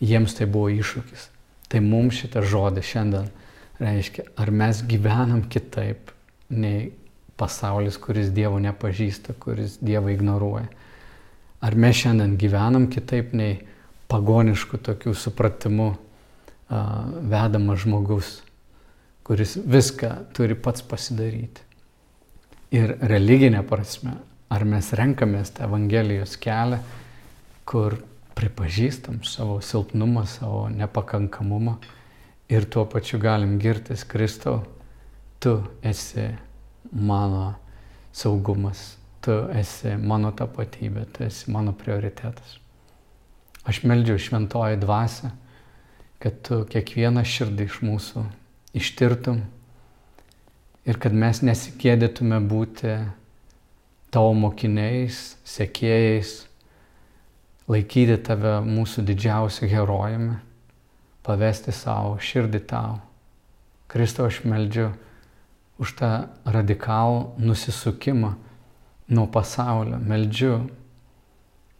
[0.01, 1.29] jiems tai buvo iššūkis.
[1.69, 3.29] Tai mums šitas žodis šiandien
[3.81, 6.11] reiškia, ar mes gyvenam kitaip
[6.53, 6.91] nei
[7.37, 10.69] pasaulis, kuris Dievo nepažįsta, kuris Dievą ignoruoja.
[11.63, 13.57] Ar mes šiandien gyvenam kitaip nei
[14.11, 15.99] pagoniškų tokių supratimų uh,
[17.33, 18.33] vedamas žmogus,
[19.25, 21.63] kuris viską turi pats pasidaryti.
[22.73, 24.17] Ir religinė prasme,
[24.53, 26.81] ar mes renkamės tą Evangelijos kelią,
[27.69, 27.97] kur
[28.35, 31.77] pripažįstam savo silpnumą, savo nepakankamumą
[32.49, 34.63] ir tuo pačiu galim girtis Kristau,
[35.39, 36.27] tu esi
[36.91, 37.53] mano
[38.13, 42.59] saugumas, tu esi mano tapatybė, tu esi mano prioritetas.
[43.63, 45.31] Aš meldžiu šventoji dvasia,
[46.19, 48.23] kad tu kiekvieną širdį iš mūsų
[48.75, 49.41] ištirtum
[50.87, 52.97] ir kad mes nesikėdėtume būti
[54.13, 56.43] tavo mokiniais, sekėjais,
[57.69, 60.37] laikyti tave mūsų didžiausiu herojumi,
[61.23, 62.99] pavesti savo širdį tau.
[63.91, 64.89] Kristau, aš meldžiu
[65.81, 66.11] už tą
[66.45, 68.33] radikalų nusisukimą
[69.13, 69.99] nuo pasaulio.
[69.99, 70.55] Meldžiu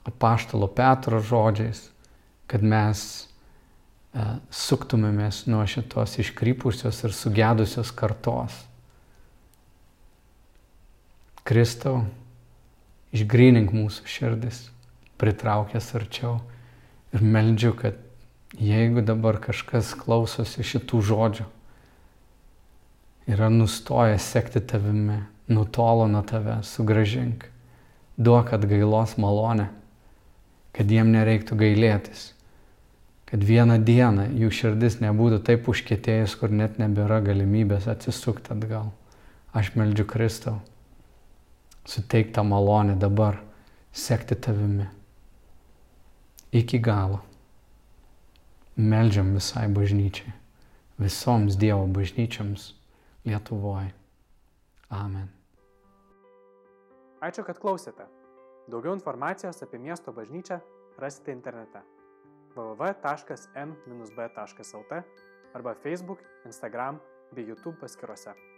[0.07, 1.87] apaštalo Petro žodžiais,
[2.47, 8.59] kad mes e, suktumėmės nuo šitos iškrypusios ir sugedusios kartos.
[11.43, 12.05] Kristau,
[13.15, 14.67] išgrynink mūsų širdis,
[15.23, 16.41] pritraukęs arčiau
[17.15, 17.95] ir meldžiu, kad
[18.59, 21.45] jeigu dabar kažkas klausosi šitų žodžių,
[23.31, 27.47] yra nustojęs sekti tavimi, nutolo nuo tave, sugražink.
[28.17, 29.71] Duok atgailos malonę,
[30.75, 32.27] kad jiem nereiktų gailėtis,
[33.29, 38.91] kad vieną dieną jų širdis nebūtų taip užkėtėjus, kur net nebėra galimybės atsisukti atgal.
[39.53, 40.59] Aš meldžiu Kristau,
[41.89, 43.39] suteik tą malonę dabar
[43.93, 44.89] sekti tavimi
[46.53, 47.19] iki galo.
[48.77, 50.33] Meldžiam visai bažnyčiai,
[51.01, 52.73] visoms Dievo bažnyčiams
[53.25, 53.93] Lietuvoje.
[54.89, 55.29] Amen.
[57.23, 58.05] Ačiū, kad klausėte.
[58.69, 60.59] Daugiau informacijos apie miesto bažnyčią
[61.01, 61.81] rasite internete
[62.55, 62.93] www.n-b.lt
[65.53, 66.99] arba Facebook, Instagram
[67.33, 68.52] bei YouTube paskiruose.